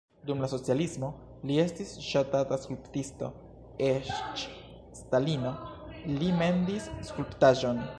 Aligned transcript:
Dum 0.29 0.39
la 0.43 0.47
socialismo 0.51 1.09
li 1.49 1.57
estis 1.65 1.91
ŝatata 2.07 2.59
skulptisto, 2.65 3.31
eĉ 3.91 4.13
Stalino 5.03 5.55
li 6.21 6.35
mendis 6.45 6.95
skulptaĵon. 7.13 7.89